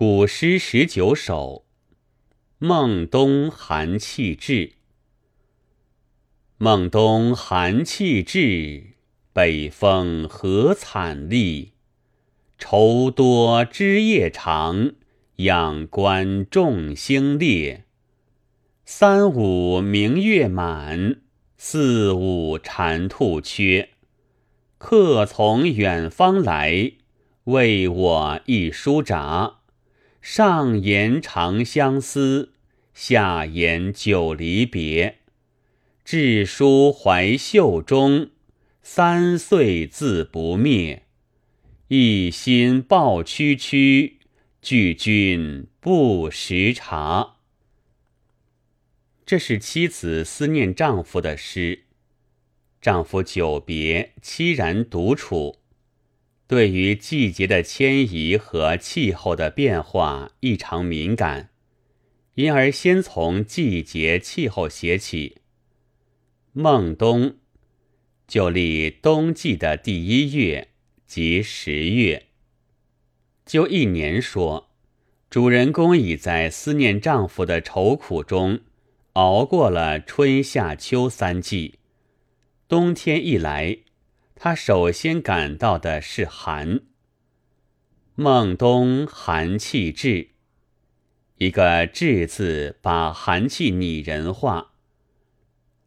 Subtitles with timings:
[0.00, 1.64] 古诗十九首。
[2.58, 4.74] 孟冬寒气至。
[6.56, 8.90] 孟冬寒气至，
[9.32, 11.72] 北风何惨厉。
[12.56, 14.92] 愁多枝叶长，
[15.38, 17.84] 仰观众星列。
[18.84, 21.22] 三五明月满，
[21.56, 23.88] 四五蟾兔缺。
[24.78, 26.92] 客从远方来，
[27.46, 29.57] 为我一书札。
[30.20, 32.52] 上言长相思，
[32.92, 35.18] 下言久离别。
[36.04, 38.30] 置书怀袖中，
[38.82, 41.04] 三岁自不灭。
[41.88, 44.18] 一心抱区区，
[44.60, 47.36] 拒君不识察。
[49.24, 51.84] 这是妻子思念丈夫的诗。
[52.80, 55.58] 丈夫久别，凄然独处，
[56.48, 61.50] 对于季节的迁移和气候的变化异常敏感，
[62.36, 65.36] 因而先从季节气候写起。
[66.54, 67.36] 孟冬，
[68.26, 70.68] 就立冬季的第一月，
[71.06, 72.28] 即十月。
[73.44, 74.70] 就一年说，
[75.28, 78.60] 主人公已在思念丈夫的愁苦中。
[79.14, 81.80] 熬过了春夏秋三季，
[82.68, 83.78] 冬天一来，
[84.40, 86.82] 他首先感到的是寒。
[88.14, 90.28] 孟冬寒气至，
[91.38, 94.74] 一个“至”字把寒气拟人化。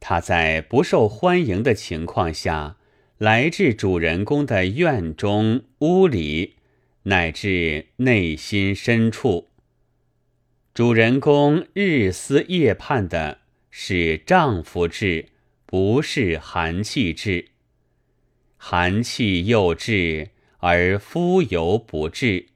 [0.00, 2.78] 他在不受欢迎的情况下，
[3.16, 6.56] 来至主人公的院中、屋里，
[7.04, 9.50] 乃至内心深处。
[10.74, 13.38] 主人公日思夜盼的
[13.70, 15.26] 是丈夫至，
[15.64, 17.51] 不是寒气至。
[18.64, 22.46] 寒气又至，而夫犹不至，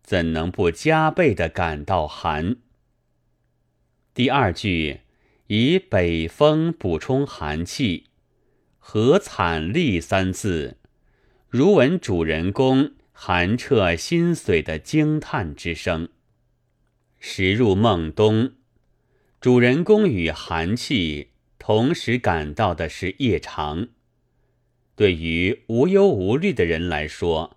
[0.00, 2.58] 怎能不加倍的感到寒？
[4.14, 5.00] 第二句
[5.48, 8.06] 以北风补充寒气，
[8.78, 10.76] 何惨厉三字，
[11.48, 16.08] 如闻主人公寒彻心髓的惊叹之声。
[17.18, 18.52] 时入梦冬，
[19.40, 23.88] 主人公与寒气同时感到的是夜长。
[24.94, 27.56] 对于无忧无虑的人来说，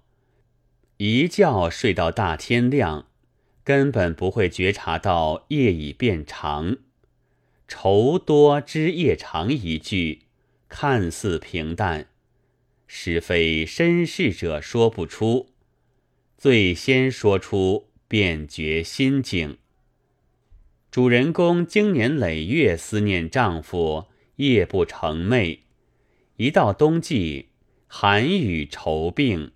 [0.97, 3.07] 一觉睡到大天亮，
[3.63, 6.78] 根本不会觉察到夜已变长。
[7.68, 10.23] 愁多知夜长一句，
[10.69, 12.07] 看似平淡，
[12.88, 15.50] 实非身世者说不出。
[16.38, 17.88] 最先说出。
[18.07, 19.57] 便觉心境。
[20.91, 25.62] 主人公经年累月思念丈夫，夜不成寐。
[26.38, 27.50] 一到冬季，
[27.88, 29.51] 寒雨愁病，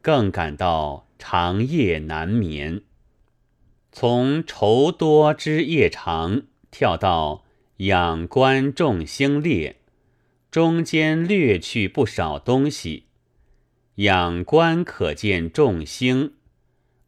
[0.00, 2.82] 更感到长夜难眠。
[3.90, 7.44] 从愁多知夜长跳到
[7.78, 9.80] 仰观众星列，
[10.52, 13.06] 中间略去不少东西。
[13.96, 16.34] 仰观可见众星。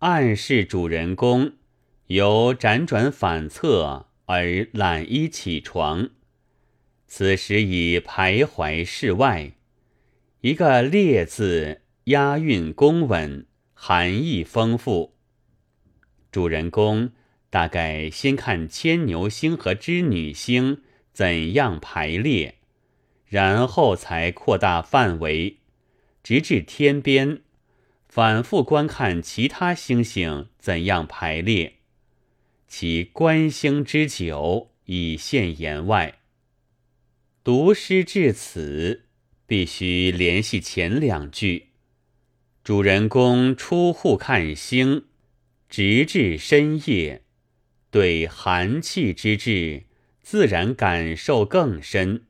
[0.01, 1.53] 暗示主人公
[2.09, 6.11] 由辗转反侧而懒衣起床，
[7.15, 9.53] 此时已徘徊室外。
[10.41, 15.13] 一个“烈”字押韵工稳，含义丰富。
[16.31, 17.13] 主人公
[17.51, 20.81] 大概先看牵牛星和织女星
[21.13, 22.55] 怎样排列，
[23.27, 25.59] 然后才扩大范围，
[26.23, 27.43] 直至天边。
[28.09, 31.75] 反复观看其他星星怎样排列，
[32.67, 36.21] 其观星之久已现言外。
[37.45, 39.07] 读诗至此，
[39.49, 41.71] 必须联系前两句：
[42.63, 45.07] 主人公出户看星，
[45.69, 47.23] 直至深夜，
[47.91, 49.87] 对寒气之至，
[50.21, 52.27] 自然感受更深，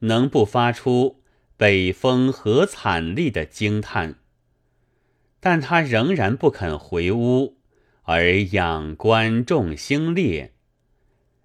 [0.00, 1.22] 能不发出
[1.56, 4.16] “北风何惨厉”的惊叹。
[5.40, 7.56] 但他仍然不肯回屋，
[8.02, 10.52] 而仰观众星列。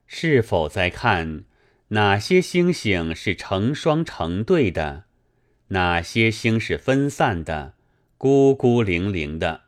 [0.06, 1.46] 是否在看
[1.94, 5.06] 哪些星星是成双成对的，
[5.68, 7.76] 哪些星是分散的、
[8.18, 9.64] 孤孤零零的？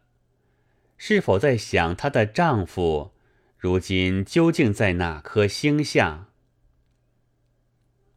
[0.98, 3.12] 是否在想她的丈夫
[3.58, 6.30] 如今究竟在哪颗星下？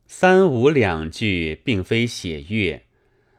[0.06, 2.82] 三五两句并非写月。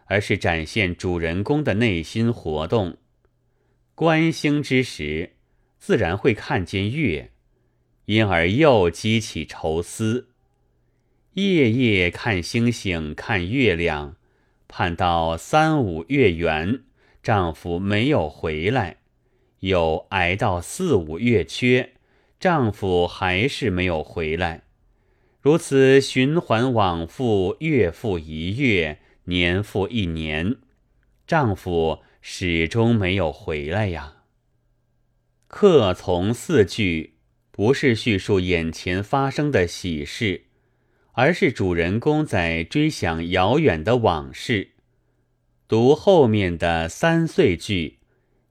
[0.10, 2.98] 而是展现主人公的内心活动。
[3.94, 5.34] 观星之时，
[5.78, 7.34] 自然会看见月，
[8.06, 10.30] 因而又激起愁思。
[11.38, 14.16] 夜夜看星星，看月亮，
[14.68, 16.82] 盼到三五月圆，
[17.22, 18.98] 丈夫没有回来，
[19.60, 21.92] 又挨到四五月缺，
[22.40, 24.64] 丈夫还是没有回来，
[25.40, 30.56] 如此循环往复，月复一月，年复一年，
[31.28, 34.24] 丈夫始终没有回来呀。
[35.48, 37.14] 客从四句
[37.52, 40.47] 不是叙述眼前发生的喜事，
[41.20, 44.74] 而是主人公在追想遥远的往事。
[45.68, 47.98] 读后面的三岁句。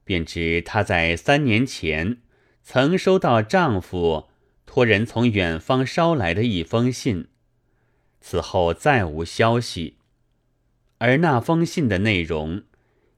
[0.02, 2.18] 便知她在三年前
[2.62, 4.28] 曾收到丈夫
[4.64, 7.28] 托人从远方捎来的一封信，
[8.20, 9.98] 此后再无消息。
[10.98, 12.64] 而那封信的内容，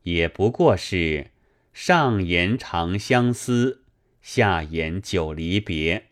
[0.03, 1.31] 也不过是
[1.73, 3.85] 上言长相思，
[4.21, 6.07] 下言久离别。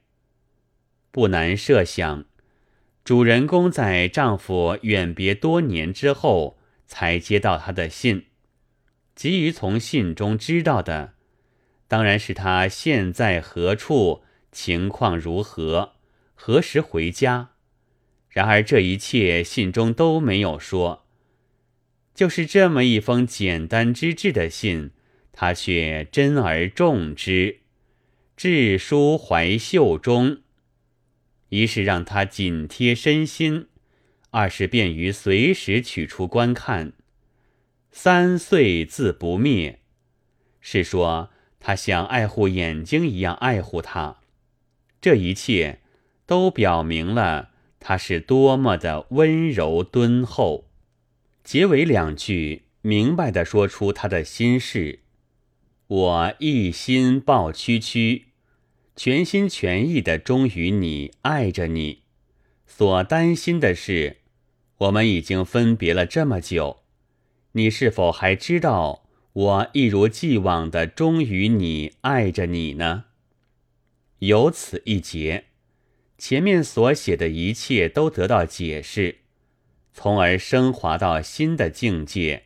[1.10, 2.26] 不难设想，
[3.06, 6.58] 主人公在丈夫远别多年之后，
[6.88, 8.26] 才接到他的信。
[9.14, 11.12] 急于从信中知道的，
[11.86, 15.92] 当然是他现在何处，情况如何，
[16.34, 17.50] 何时回家。
[18.28, 21.06] 然而这一切信中都没有说。
[22.12, 24.90] 就是这么一封简单之至的信，
[25.30, 27.60] 他却珍而重之，
[28.36, 30.38] 置书怀袖中。
[31.48, 33.68] 一是让他紧贴身心，
[34.30, 36.92] 二是便于随时取出观看。
[37.90, 39.80] 三岁自不灭，
[40.60, 44.18] 是说他像爱护眼睛一样爱护他。
[45.00, 45.80] 这一切
[46.26, 50.68] 都表明了他是多么的温柔敦厚。
[51.44, 55.00] 结尾两句明白的说出他的心事：
[55.86, 58.26] 我一心抱区区，
[58.96, 62.00] 全心全意的忠于你，爱着你。
[62.66, 64.16] 所担心的是，
[64.78, 66.78] 我们已经分别了这么久。
[67.52, 73.04] 你是否还知道我一如既往的忠于你，爱着你呢？
[74.20, 75.44] 由此一节，
[76.16, 79.18] 前面所写的一切都得到解释，
[79.92, 82.44] 从而升华到新的境界，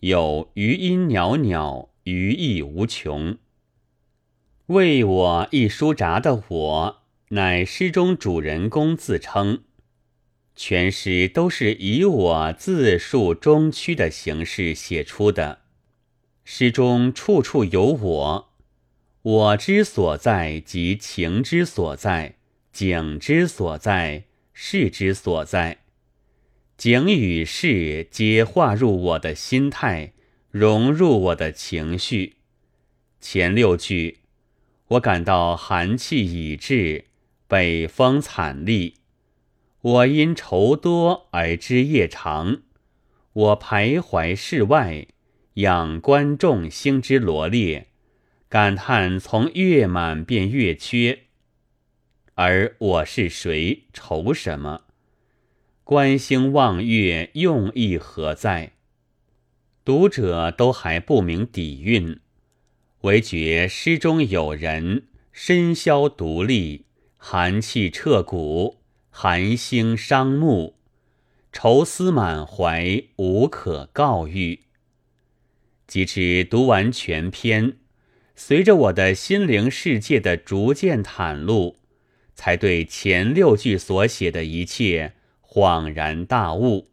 [0.00, 3.38] 有余音袅袅，余意无穷。
[4.66, 9.62] 为我一书札的我，乃诗中主人公自称。
[10.56, 15.60] 全诗都是以我自述中区的形式写出的，
[16.44, 18.48] 诗中处处有我，
[19.22, 22.34] 我之所在即情之所在，
[22.72, 25.78] 景之所在，事之所在，
[26.76, 30.14] 景与事皆化入我的心态，
[30.50, 32.38] 融入我的情绪。
[33.20, 34.18] 前六句，
[34.88, 37.06] 我感到寒气已至，
[37.48, 38.94] 北风惨厉。
[39.80, 42.62] 我因愁多而知夜长，
[43.32, 45.08] 我徘徊室外，
[45.54, 47.88] 仰观众星之罗列，
[48.48, 51.24] 感叹从月满变月缺。
[52.34, 53.84] 而我是谁？
[53.92, 54.82] 愁什么？
[55.82, 58.74] 观星望月，用意何在？
[59.84, 62.20] 读者都还不明底蕴，
[63.02, 68.78] 唯觉诗中有人身消独立，寒气彻骨。
[69.18, 70.76] 寒星伤目，
[71.50, 74.64] 愁思满怀，无可告喻。
[75.86, 77.78] 即使读完全篇，
[78.34, 81.78] 随着我的心灵世界的逐渐袒露，
[82.34, 86.90] 才对前六句所写的一切恍然大悟，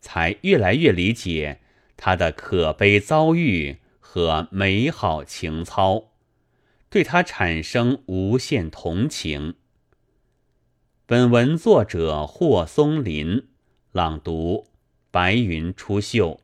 [0.00, 1.58] 才越来越理解
[1.96, 6.10] 他的可悲遭遇和美好情操，
[6.90, 9.54] 对他产生无限同情。
[11.06, 13.48] 本文作者霍松林，
[13.92, 14.68] 朗读：
[15.10, 16.38] 白云出岫。